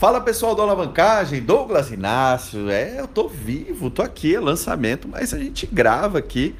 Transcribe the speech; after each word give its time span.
Fala 0.00 0.18
pessoal 0.18 0.54
do 0.54 0.62
Alavancagem, 0.62 1.42
Douglas 1.42 1.90
Inácio. 1.90 2.70
É, 2.70 2.98
eu 2.98 3.06
tô 3.06 3.28
vivo, 3.28 3.90
tô 3.90 4.00
aqui, 4.00 4.34
é 4.34 4.40
lançamento, 4.40 5.06
mas 5.06 5.34
a 5.34 5.38
gente 5.38 5.66
grava 5.66 6.16
aqui. 6.16 6.54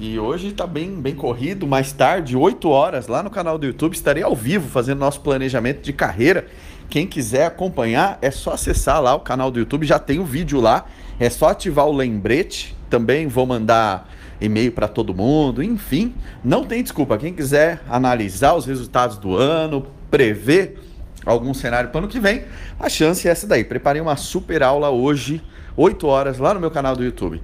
E 0.00 0.18
hoje 0.18 0.52
tá 0.52 0.66
bem, 0.66 0.98
bem 0.98 1.14
corrido. 1.14 1.66
Mais 1.66 1.92
tarde, 1.92 2.34
8 2.34 2.66
horas, 2.70 3.08
lá 3.08 3.22
no 3.22 3.28
canal 3.28 3.58
do 3.58 3.66
YouTube, 3.66 3.92
estarei 3.92 4.22
ao 4.22 4.34
vivo 4.34 4.70
fazendo 4.70 5.00
nosso 5.00 5.20
planejamento 5.20 5.82
de 5.82 5.92
carreira. 5.92 6.46
Quem 6.88 7.06
quiser 7.06 7.44
acompanhar, 7.44 8.18
é 8.22 8.30
só 8.30 8.52
acessar 8.52 9.02
lá 9.02 9.14
o 9.14 9.20
canal 9.20 9.50
do 9.50 9.58
YouTube, 9.58 9.86
já 9.86 9.98
tem 9.98 10.18
o 10.18 10.24
vídeo 10.24 10.58
lá. 10.58 10.86
É 11.20 11.28
só 11.28 11.48
ativar 11.48 11.86
o 11.86 11.92
lembrete. 11.92 12.74
Também 12.88 13.26
vou 13.26 13.44
mandar 13.44 14.08
e-mail 14.40 14.72
para 14.72 14.88
todo 14.88 15.14
mundo, 15.14 15.62
enfim, 15.62 16.14
não 16.42 16.64
tem 16.64 16.82
desculpa. 16.82 17.18
Quem 17.18 17.34
quiser 17.34 17.82
analisar 17.86 18.54
os 18.54 18.64
resultados 18.64 19.18
do 19.18 19.36
ano, 19.36 19.86
prever 20.10 20.78
algum 21.24 21.52
cenário 21.54 21.90
para 21.90 22.00
ano 22.00 22.08
que 22.08 22.20
vem, 22.20 22.44
a 22.78 22.88
chance 22.88 23.26
é 23.26 23.30
essa 23.30 23.46
daí. 23.46 23.64
Preparei 23.64 24.00
uma 24.00 24.16
super 24.16 24.62
aula 24.62 24.90
hoje, 24.90 25.42
8 25.76 26.06
horas, 26.06 26.38
lá 26.38 26.54
no 26.54 26.60
meu 26.60 26.70
canal 26.70 26.96
do 26.96 27.04
YouTube. 27.04 27.40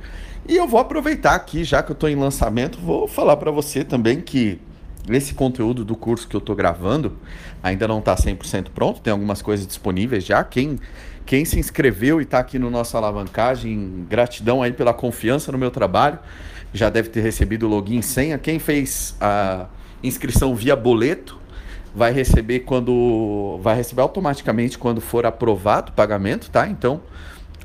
E 0.46 0.56
eu 0.56 0.66
vou 0.66 0.80
aproveitar 0.80 1.34
aqui, 1.34 1.64
já 1.64 1.82
que 1.82 1.91
eu 1.91 1.95
estou 1.95 2.09
em 2.09 2.16
lançamento, 2.16 2.78
vou 2.78 3.06
falar 3.06 3.37
para 3.37 3.51
você 3.51 3.84
também 3.84 4.20
que 4.20 4.60
esse 5.09 5.34
conteúdo 5.34 5.84
do 5.84 5.96
curso 5.96 6.28
que 6.28 6.37
eu 6.37 6.38
estou 6.38 6.54
gravando 6.54 7.16
ainda 7.62 7.88
não 7.88 7.98
está 7.98 8.14
100% 8.14 8.68
pronto, 8.74 9.01
tem 9.01 9.10
algumas 9.10 9.41
coisas 9.41 9.66
disponíveis 9.66 10.24
já. 10.24 10.45
Quem, 10.45 10.79
quem 11.24 11.45
se 11.45 11.59
inscreveu 11.59 12.20
e 12.20 12.24
está 12.24 12.38
aqui 12.38 12.59
no 12.59 12.70
nosso 12.70 12.96
alavancagem, 12.96 14.06
gratidão 14.09 14.62
aí 14.62 14.73
pela 14.73 14.92
confiança 14.92 15.51
no 15.51 15.59
meu 15.59 15.70
trabalho 15.70 16.18
já 16.73 16.90
deve 16.90 17.09
ter 17.09 17.20
recebido 17.20 17.66
o 17.66 17.68
login 17.68 17.98
e 17.98 18.02
senha. 18.02 18.38
Quem 18.38 18.59
fez 18.59 19.16
a 19.20 19.66
inscrição 20.02 20.54
via 20.54 20.76
boleto 20.76 21.38
vai 21.95 22.12
receber 22.12 22.60
quando 22.60 23.59
vai 23.62 23.77
receber 23.77 24.02
automaticamente 24.02 24.79
quando 24.79 25.01
for 25.01 25.27
aprovado 25.27 25.91
o 25.91 25.95
pagamento, 25.95 26.51
tá? 26.51 26.68
Então, 26.68 27.01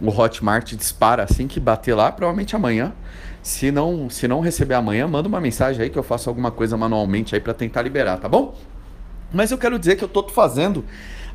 o 0.02 0.09
Hotmart 0.09 0.73
dispara 0.73 1.23
assim 1.23 1.47
que 1.47 1.59
bater 1.59 1.94
lá, 1.94 2.11
provavelmente 2.11 2.56
amanhã. 2.56 2.94
Se 3.42 3.72
não, 3.72 4.09
se 4.09 4.28
não 4.28 4.39
receber 4.39 4.73
amanhã, 4.75 5.08
manda 5.08 5.28
uma 5.28 5.42
mensagem 5.42 5.81
aí 5.84 5.89
que 5.89 6.00
eu 6.00 6.03
faço 6.03 6.30
alguma 6.30 6.50
coisa 6.50 6.78
manualmente 6.78 7.36
aí 7.36 7.42
para 7.42 7.53
tentar 7.53 7.81
liberar, 7.81 8.17
tá 8.17 8.30
bom? 8.30 8.56
Mas 9.34 9.52
eu 9.52 9.58
quero 9.58 9.78
dizer 9.78 9.97
que 9.97 10.03
eu 10.03 10.08
tô 10.08 10.28
fazendo 10.30 10.86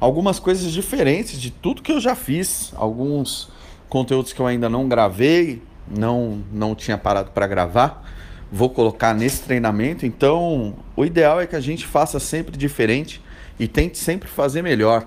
algumas 0.00 0.38
coisas 0.38 0.70
diferentes 0.72 1.40
de 1.40 1.50
tudo 1.50 1.82
que 1.82 1.92
eu 1.92 2.00
já 2.00 2.14
fiz, 2.14 2.72
alguns 2.76 3.50
conteúdos 3.88 4.32
que 4.32 4.40
eu 4.40 4.46
ainda 4.46 4.68
não 4.68 4.88
gravei, 4.88 5.62
não, 5.86 6.42
não 6.52 6.74
tinha 6.74 6.96
parado 6.96 7.30
para 7.30 7.46
gravar. 7.46 8.04
Vou 8.50 8.70
colocar 8.70 9.14
nesse 9.14 9.42
treinamento. 9.42 10.06
Então, 10.06 10.74
o 10.96 11.04
ideal 11.04 11.40
é 11.40 11.46
que 11.46 11.56
a 11.56 11.60
gente 11.60 11.86
faça 11.86 12.18
sempre 12.18 12.56
diferente 12.56 13.22
e 13.58 13.68
tente 13.68 13.98
sempre 13.98 14.28
fazer 14.28 14.62
melhor. 14.62 15.06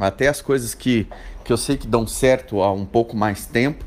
Até 0.00 0.28
as 0.28 0.42
coisas 0.42 0.74
que, 0.74 1.06
que 1.44 1.52
eu 1.52 1.56
sei 1.56 1.76
que 1.76 1.86
dão 1.86 2.06
certo 2.06 2.60
há 2.62 2.72
um 2.72 2.84
pouco 2.84 3.16
mais 3.16 3.46
tempo, 3.46 3.84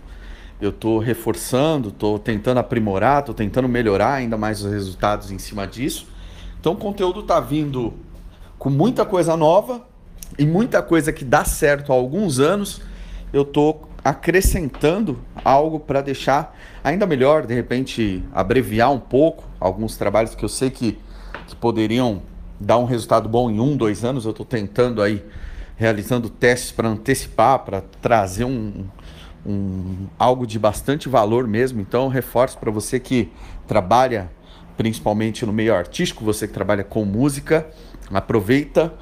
eu 0.61 0.69
estou 0.69 0.99
reforçando, 0.99 1.89
estou 1.89 2.17
tentando 2.17 2.59
aprimorar, 2.59 3.19
estou 3.19 3.35
tentando 3.35 3.67
melhorar 3.67 4.13
ainda 4.13 4.37
mais 4.37 4.63
os 4.63 4.71
resultados 4.71 5.29
em 5.29 5.37
cima 5.37 5.67
disso. 5.67 6.07
Então, 6.59 6.73
o 6.73 6.77
conteúdo 6.77 7.19
está 7.19 7.39
vindo 7.39 7.93
com 8.57 8.69
muita 8.69 9.05
coisa 9.05 9.35
nova 9.35 9.85
e 10.39 10.45
muita 10.45 10.81
coisa 10.81 11.11
que 11.11 11.25
dá 11.25 11.43
certo 11.43 11.91
há 11.91 11.95
alguns 11.95 12.39
anos. 12.39 12.81
Eu 13.33 13.41
estou 13.41 13.89
acrescentando 14.05 15.19
algo 15.43 15.79
para 15.79 15.99
deixar 15.99 16.55
ainda 16.83 17.07
melhor, 17.07 17.47
de 17.47 17.55
repente 17.55 18.23
abreviar 18.31 18.91
um 18.91 18.99
pouco 18.99 19.45
alguns 19.59 19.97
trabalhos 19.97 20.35
que 20.35 20.45
eu 20.45 20.49
sei 20.49 20.69
que, 20.69 20.99
que 21.47 21.55
poderiam 21.55 22.21
dar 22.59 22.77
um 22.77 22.85
resultado 22.85 23.27
bom 23.27 23.49
em 23.49 23.59
um, 23.59 23.75
dois 23.75 24.05
anos. 24.05 24.23
Eu 24.25 24.29
estou 24.29 24.45
tentando 24.45 25.01
aí, 25.01 25.25
realizando 25.75 26.29
testes 26.29 26.71
para 26.71 26.87
antecipar, 26.87 27.65
para 27.65 27.81
trazer 27.99 28.45
um, 28.45 28.85
um, 29.43 30.05
algo 30.19 30.45
de 30.45 30.59
bastante 30.59 31.09
valor 31.09 31.47
mesmo. 31.47 31.81
Então, 31.81 32.07
reforço 32.07 32.59
para 32.59 32.69
você 32.69 32.99
que 32.99 33.31
trabalha 33.65 34.29
principalmente 34.77 35.47
no 35.47 35.51
meio 35.51 35.73
artístico, 35.73 36.23
você 36.23 36.47
que 36.47 36.53
trabalha 36.53 36.83
com 36.83 37.03
música, 37.05 37.65
aproveita 38.13 38.93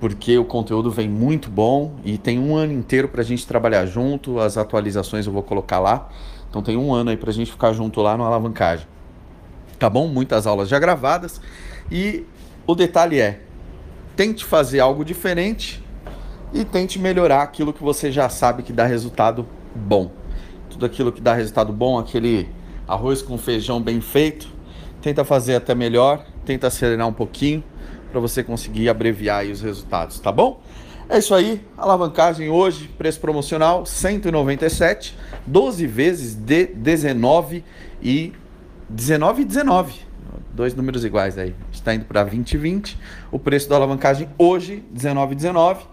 porque 0.00 0.36
o 0.36 0.44
conteúdo 0.44 0.90
vem 0.90 1.08
muito 1.08 1.48
bom 1.50 1.96
e 2.04 2.18
tem 2.18 2.38
um 2.38 2.54
ano 2.54 2.72
inteiro 2.72 3.08
para 3.08 3.22
a 3.22 3.24
gente 3.24 3.46
trabalhar 3.46 3.86
junto. 3.86 4.38
As 4.38 4.58
atualizações 4.58 5.26
eu 5.26 5.32
vou 5.32 5.42
colocar 5.42 5.78
lá. 5.78 6.08
Então 6.50 6.62
tem 6.62 6.76
um 6.76 6.92
ano 6.92 7.10
aí 7.10 7.16
para 7.16 7.30
a 7.30 7.32
gente 7.32 7.50
ficar 7.50 7.72
junto 7.72 8.00
lá 8.02 8.16
no 8.16 8.24
alavancagem. 8.24 8.86
Tá 9.78 9.88
bom? 9.88 10.06
Muitas 10.06 10.46
aulas 10.46 10.68
já 10.68 10.78
gravadas. 10.78 11.40
E 11.90 12.24
o 12.66 12.74
detalhe 12.74 13.20
é: 13.20 13.40
tente 14.14 14.44
fazer 14.44 14.80
algo 14.80 15.04
diferente 15.04 15.82
e 16.52 16.64
tente 16.64 16.98
melhorar 16.98 17.42
aquilo 17.42 17.72
que 17.72 17.82
você 17.82 18.12
já 18.12 18.28
sabe 18.28 18.62
que 18.62 18.72
dá 18.72 18.84
resultado 18.84 19.46
bom. 19.74 20.10
Tudo 20.70 20.84
aquilo 20.84 21.10
que 21.10 21.20
dá 21.20 21.34
resultado 21.34 21.72
bom, 21.72 21.98
aquele 21.98 22.48
arroz 22.86 23.22
com 23.22 23.36
feijão 23.38 23.80
bem 23.80 24.00
feito, 24.00 24.48
tenta 25.00 25.24
fazer 25.24 25.56
até 25.56 25.74
melhor, 25.74 26.24
tenta 26.44 26.66
acelerar 26.66 27.08
um 27.08 27.12
pouquinho 27.12 27.64
para 28.10 28.20
você 28.20 28.42
conseguir 28.42 28.88
abreviar 28.88 29.44
os 29.46 29.60
resultados, 29.60 30.18
tá 30.18 30.30
bom? 30.32 30.60
É 31.08 31.18
isso 31.18 31.34
aí, 31.34 31.64
alavancagem 31.78 32.48
hoje, 32.48 32.88
preço 32.98 33.20
promocional 33.20 33.86
197, 33.86 35.16
12 35.46 35.86
vezes 35.86 36.34
de 36.34 36.66
19 36.66 37.64
e 38.02 38.32
19 38.88 39.42
e 39.42 39.44
19. 39.44 40.06
Dois 40.52 40.74
números 40.74 41.04
iguais 41.04 41.38
aí. 41.38 41.54
Está 41.70 41.94
indo 41.94 42.06
para 42.06 42.24
20 42.24 42.52
e 42.52 42.56
20. 42.56 42.98
O 43.30 43.38
preço 43.38 43.68
da 43.68 43.76
alavancagem 43.76 44.28
hoje 44.38 44.82
19 44.90 45.32
e 45.32 45.36
19 45.36 45.84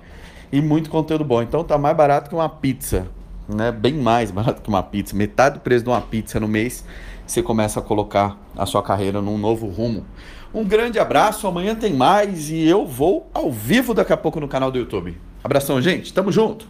e 0.52 0.62
muito 0.62 0.90
conteúdo 0.90 1.26
bom. 1.26 1.42
Então 1.42 1.64
tá 1.64 1.78
mais 1.78 1.96
barato 1.98 2.30
que 2.30 2.36
uma 2.36 2.48
pizza, 2.48 3.08
né? 3.48 3.72
Bem 3.72 3.94
mais 3.94 4.32
barato 4.32 4.62
que 4.62 4.70
uma 4.70 4.82
pizza, 4.82 5.16
metade 5.16 5.56
do 5.56 5.62
preço 5.62 5.84
de 5.84 5.90
uma 5.90 6.02
pizza 6.02 6.40
no 6.40 6.48
mês. 6.48 6.86
Você 7.28 7.44
começa 7.44 7.80
a 7.80 7.84
colocar 7.84 8.38
a 8.56 8.66
sua 8.66 8.82
carreira 8.82 9.22
num 9.22 9.38
novo 9.38 9.68
rumo. 9.68 10.06
Um 10.54 10.64
grande 10.64 11.00
abraço, 11.00 11.48
amanhã 11.48 11.74
tem 11.74 11.94
mais 11.94 12.52
e 12.52 12.62
eu 12.62 12.86
vou 12.86 13.28
ao 13.34 13.52
vivo 13.52 13.92
daqui 13.92 14.14
a 14.14 14.18
pouco 14.18 14.40
no 14.40 14.48
canal 14.48 14.70
do 14.70 14.78
YouTube. 14.78 15.18
Abração, 15.44 15.82
gente, 15.82 16.14
tamo 16.14 16.32
junto! 16.32 16.68